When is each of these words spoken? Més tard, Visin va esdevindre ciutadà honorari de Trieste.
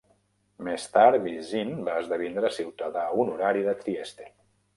Més 0.67 0.85
tard, 0.95 1.17
Visin 1.25 1.73
va 1.89 1.99
esdevindre 2.05 2.51
ciutadà 2.57 3.05
honorari 3.27 3.65
de 3.71 3.77
Trieste. 3.85 4.29